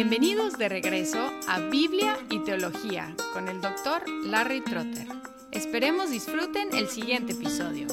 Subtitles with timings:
[0.00, 5.08] Bienvenidos de regreso a Biblia y Teología con el doctor Larry Trotter.
[5.50, 7.88] Esperemos disfruten el siguiente episodio.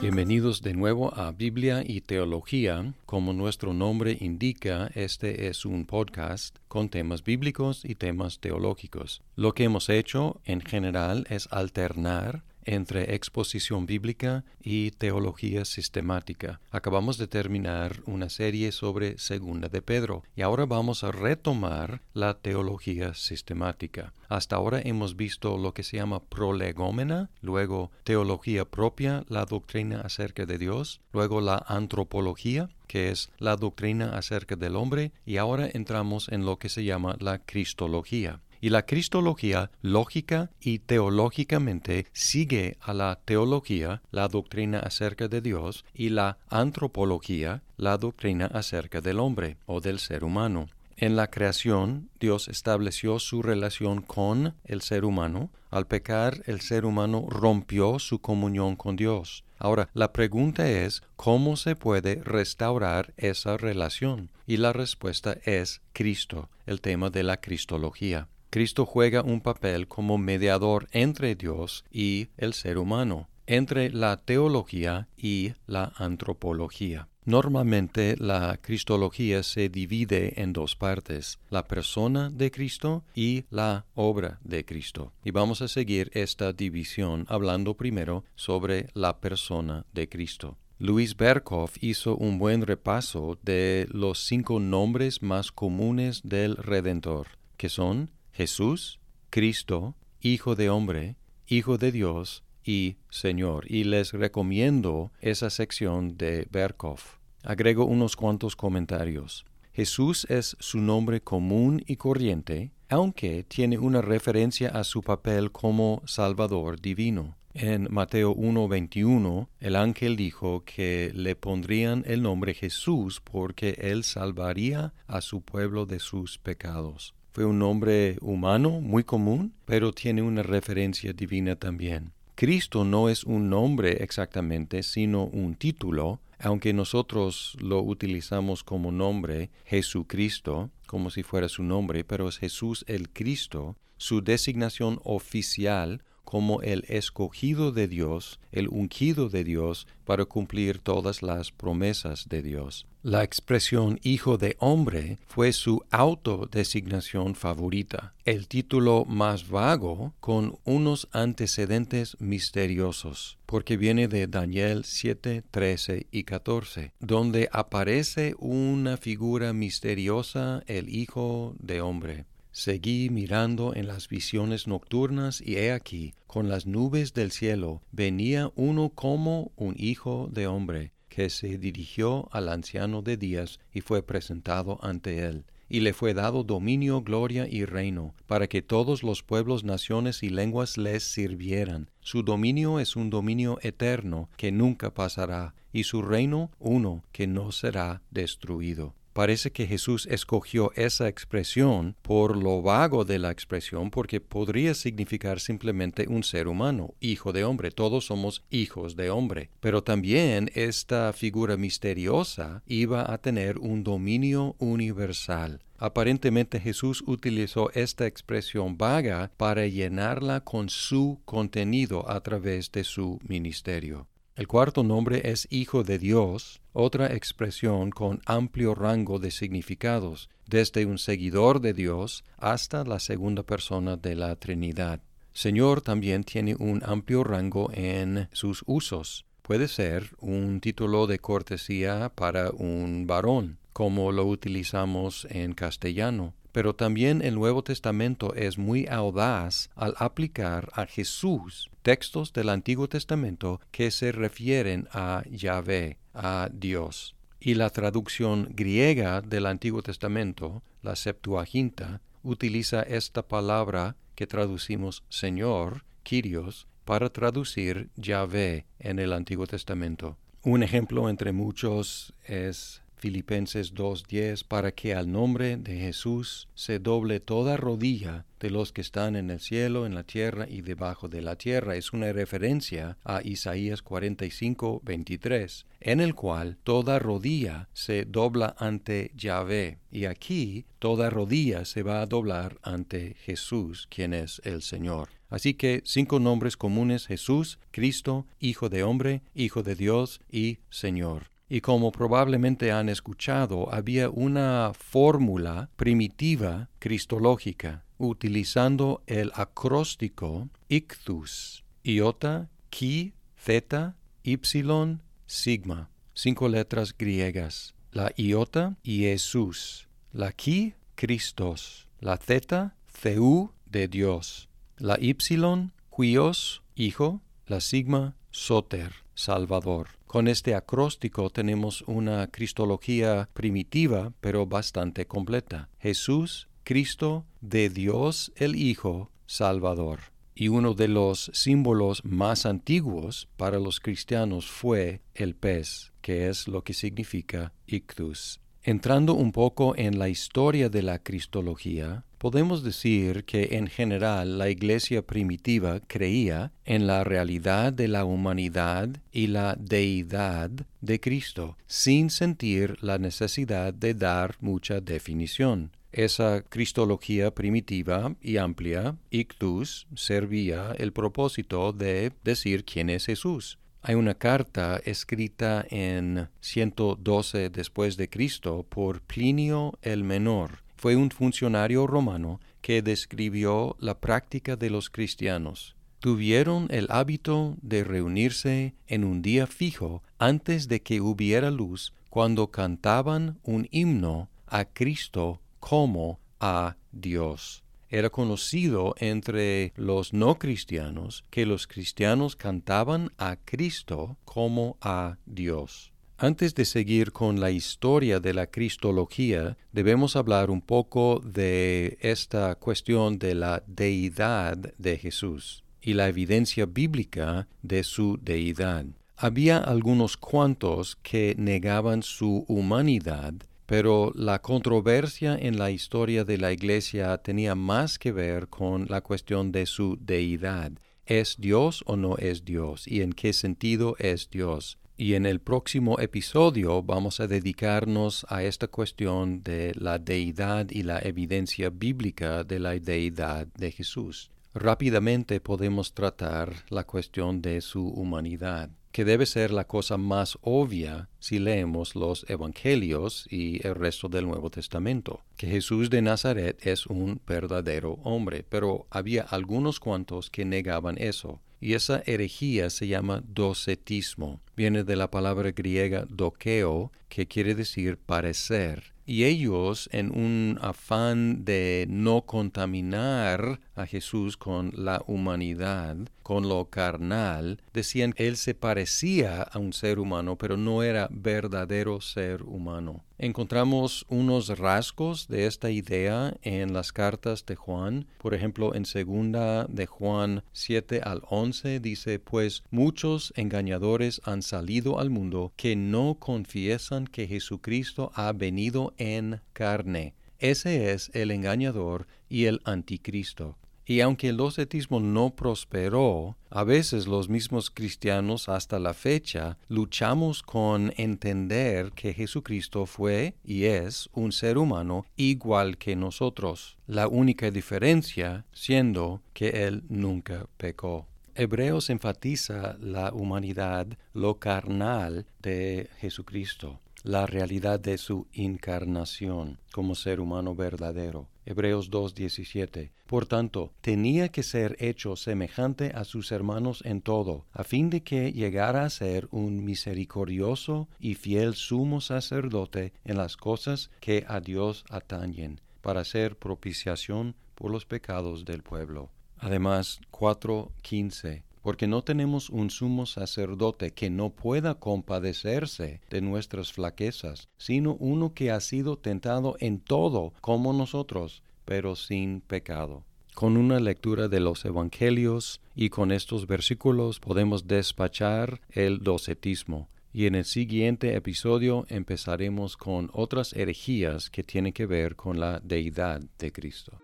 [0.00, 2.94] Bienvenidos de nuevo a Biblia y Teología.
[3.04, 9.20] Como nuestro nombre indica, este es un podcast con temas bíblicos y temas teológicos.
[9.36, 16.60] Lo que hemos hecho en general es alternar entre exposición bíblica y teología sistemática.
[16.70, 22.34] Acabamos de terminar una serie sobre Segunda de Pedro y ahora vamos a retomar la
[22.34, 24.12] teología sistemática.
[24.28, 30.46] Hasta ahora hemos visto lo que se llama prolegómena, luego teología propia, la doctrina acerca
[30.46, 36.28] de Dios, luego la antropología, que es la doctrina acerca del hombre, y ahora entramos
[36.30, 38.40] en lo que se llama la cristología.
[38.64, 45.84] Y la cristología lógica y teológicamente sigue a la teología, la doctrina acerca de Dios,
[45.92, 50.70] y la antropología, la doctrina acerca del hombre o del ser humano.
[50.96, 55.50] En la creación, Dios estableció su relación con el ser humano.
[55.70, 59.44] Al pecar, el ser humano rompió su comunión con Dios.
[59.58, 64.30] Ahora, la pregunta es, ¿cómo se puede restaurar esa relación?
[64.46, 68.28] Y la respuesta es Cristo, el tema de la cristología.
[68.54, 75.08] Cristo juega un papel como mediador entre Dios y el ser humano, entre la teología
[75.16, 77.08] y la antropología.
[77.24, 84.38] Normalmente la cristología se divide en dos partes, la persona de Cristo y la obra
[84.44, 85.12] de Cristo.
[85.24, 90.58] Y vamos a seguir esta división hablando primero sobre la persona de Cristo.
[90.78, 97.68] Luis Berkhoff hizo un buen repaso de los cinco nombres más comunes del Redentor, que
[97.68, 98.98] son Jesús,
[99.30, 103.70] Cristo, Hijo de Hombre, Hijo de Dios y Señor.
[103.70, 107.18] Y les recomiendo esa sección de Berkhoff.
[107.44, 109.44] Agrego unos cuantos comentarios.
[109.72, 116.02] Jesús es su nombre común y corriente, aunque tiene una referencia a su papel como
[116.04, 117.36] Salvador divino.
[117.54, 124.92] En Mateo 1:21, el ángel dijo que le pondrían el nombre Jesús porque él salvaría
[125.06, 127.14] a su pueblo de sus pecados.
[127.34, 132.12] Fue un nombre humano muy común, pero tiene una referencia divina también.
[132.36, 139.50] Cristo no es un nombre exactamente, sino un título, aunque nosotros lo utilizamos como nombre,
[139.64, 146.62] Jesucristo, como si fuera su nombre, pero es Jesús el Cristo, su designación oficial como
[146.62, 152.86] el escogido de Dios, el ungido de Dios, para cumplir todas las promesas de Dios.
[153.02, 161.08] La expresión Hijo de Hombre fue su autodesignación favorita, el título más vago con unos
[161.12, 170.62] antecedentes misteriosos, porque viene de Daniel 7, 13 y 14, donde aparece una figura misteriosa,
[170.66, 172.24] el Hijo de Hombre.
[172.56, 178.52] Seguí mirando en las visiones nocturnas y he aquí, con las nubes del cielo, venía
[178.54, 184.04] uno como un hijo de hombre, que se dirigió al anciano de días y fue
[184.04, 185.46] presentado ante él.
[185.68, 190.28] Y le fue dado dominio, gloria y reino, para que todos los pueblos, naciones y
[190.28, 191.90] lenguas les sirvieran.
[192.02, 197.50] Su dominio es un dominio eterno que nunca pasará, y su reino uno que no
[197.50, 198.94] será destruido.
[199.14, 205.38] Parece que Jesús escogió esa expresión por lo vago de la expresión porque podría significar
[205.38, 207.70] simplemente un ser humano, hijo de hombre.
[207.70, 209.50] Todos somos hijos de hombre.
[209.60, 215.62] Pero también esta figura misteriosa iba a tener un dominio universal.
[215.78, 223.20] Aparentemente Jesús utilizó esta expresión vaga para llenarla con su contenido a través de su
[223.28, 224.08] ministerio.
[224.36, 230.86] El cuarto nombre es Hijo de Dios, otra expresión con amplio rango de significados, desde
[230.86, 235.00] un seguidor de Dios hasta la segunda persona de la Trinidad.
[235.32, 239.24] Señor también tiene un amplio rango en sus usos.
[239.42, 246.76] Puede ser un título de cortesía para un varón, como lo utilizamos en castellano pero
[246.76, 253.60] también el Nuevo Testamento es muy audaz al aplicar a Jesús textos del Antiguo Testamento
[253.72, 257.16] que se refieren a Yahvé, a Dios.
[257.40, 265.82] Y la traducción griega del Antiguo Testamento, la Septuaginta, utiliza esta palabra que traducimos Señor,
[266.04, 270.18] Kyrios, para traducir Yahvé en el Antiguo Testamento.
[270.44, 277.20] Un ejemplo entre muchos es Filipenses 2.10, para que al nombre de Jesús se doble
[277.20, 281.20] toda rodilla de los que están en el cielo, en la tierra y debajo de
[281.20, 281.76] la tierra.
[281.76, 289.80] Es una referencia a Isaías 45.23, en el cual toda rodilla se dobla ante Yahvé.
[289.90, 295.10] Y aquí toda rodilla se va a doblar ante Jesús, quien es el Señor.
[295.28, 301.33] Así que cinco nombres comunes Jesús, Cristo, Hijo de Hombre, Hijo de Dios y Señor.
[301.48, 312.50] Y como probablemente han escuchado, había una fórmula primitiva cristológica utilizando el acróstico ictus, iota,
[312.70, 313.14] chi,
[313.44, 317.74] theta, y, sigma, cinco letras griegas.
[317.92, 319.88] La iota, Jesús.
[320.12, 321.86] La chi, Christos.
[322.00, 324.48] La theta, Theú de Dios.
[324.78, 327.20] La y, huios, hijo.
[327.46, 329.88] La sigma, soter, salvador.
[330.14, 335.70] Con este acróstico tenemos una cristología primitiva, pero bastante completa.
[335.80, 339.98] Jesús, Cristo de Dios el Hijo, Salvador.
[340.32, 346.46] Y uno de los símbolos más antiguos para los cristianos fue el pez, que es
[346.46, 348.40] lo que significa ictus.
[348.66, 354.48] Entrando un poco en la historia de la Cristología, podemos decir que en general la
[354.48, 360.50] Iglesia primitiva creía en la realidad de la humanidad y la deidad
[360.80, 365.70] de Cristo, sin sentir la necesidad de dar mucha definición.
[365.92, 373.96] Esa cristología primitiva y amplia, ictus, servía el propósito de decir quién es Jesús hay
[373.96, 380.62] una carta escrita en 112 después de Cristo por Plinio el Menor.
[380.74, 385.76] Fue un funcionario romano que describió la práctica de los cristianos.
[386.00, 392.50] Tuvieron el hábito de reunirse en un día fijo antes de que hubiera luz cuando
[392.50, 401.46] cantaban un himno a Cristo como a Dios era conocido entre los no cristianos que
[401.46, 405.92] los cristianos cantaban a Cristo como a Dios.
[406.16, 412.54] Antes de seguir con la historia de la Cristología, debemos hablar un poco de esta
[412.54, 418.86] cuestión de la deidad de Jesús y la evidencia bíblica de su deidad.
[419.16, 423.34] Había algunos cuantos que negaban su humanidad
[423.66, 429.00] pero la controversia en la historia de la Iglesia tenía más que ver con la
[429.00, 430.72] cuestión de su deidad.
[431.06, 432.86] ¿Es Dios o no es Dios?
[432.86, 434.78] ¿Y en qué sentido es Dios?
[434.96, 440.82] Y en el próximo episodio vamos a dedicarnos a esta cuestión de la deidad y
[440.82, 444.30] la evidencia bíblica de la deidad de Jesús.
[444.54, 451.08] Rápidamente podemos tratar la cuestión de su humanidad que debe ser la cosa más obvia
[451.18, 456.86] si leemos los Evangelios y el resto del Nuevo Testamento, que Jesús de Nazaret es
[456.86, 461.40] un verdadero hombre, pero había algunos cuantos que negaban eso.
[461.60, 464.40] Y esa herejía se llama docetismo.
[464.56, 471.44] Viene de la palabra griega dokeo, que quiere decir parecer y ellos, en un afán
[471.44, 478.54] de no contaminar a Jesús con la humanidad, con lo carnal, decían que él se
[478.54, 483.04] parecía a un ser humano, pero no era verdadero ser humano.
[483.18, 488.06] Encontramos unos rasgos de esta idea en las cartas de Juan.
[488.18, 494.98] Por ejemplo, en segunda de Juan 7 al 11 dice, pues muchos engañadores han salido
[494.98, 500.14] al mundo que no confiesan que Jesucristo ha venido en carne.
[500.38, 503.56] Ese es el engañador y el anticristo.
[503.86, 510.42] Y aunque el docetismo no prosperó, a veces los mismos cristianos hasta la fecha luchamos
[510.42, 517.50] con entender que Jesucristo fue y es un ser humano igual que nosotros, la única
[517.50, 521.06] diferencia siendo que Él nunca pecó.
[521.34, 530.20] Hebreos enfatiza la humanidad, lo carnal de Jesucristo la realidad de su encarnación como ser
[530.20, 531.28] humano verdadero.
[531.46, 532.90] Hebreos 2.17.
[533.06, 538.02] Por tanto, tenía que ser hecho semejante a sus hermanos en todo, a fin de
[538.02, 544.40] que llegara a ser un misericordioso y fiel sumo sacerdote en las cosas que a
[544.40, 549.10] Dios atañen, para hacer propiciación por los pecados del pueblo.
[549.38, 557.48] Además, 4.15 porque no tenemos un sumo sacerdote que no pueda compadecerse de nuestras flaquezas,
[557.56, 563.06] sino uno que ha sido tentado en todo como nosotros, pero sin pecado.
[563.34, 570.26] Con una lectura de los Evangelios y con estos versículos podemos despachar el docetismo y
[570.26, 576.20] en el siguiente episodio empezaremos con otras herejías que tienen que ver con la deidad
[576.38, 577.03] de Cristo.